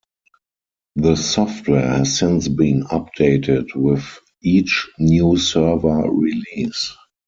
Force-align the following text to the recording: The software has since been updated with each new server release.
The 0.95 1.15
software 1.15 1.87
has 1.99 2.17
since 2.17 2.47
been 2.47 2.85
updated 2.85 3.67
with 3.75 4.19
each 4.41 4.89
new 4.97 5.37
server 5.37 6.09
release. 6.09 6.93